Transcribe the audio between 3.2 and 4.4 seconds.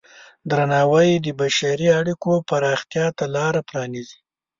لاره پرانیزي.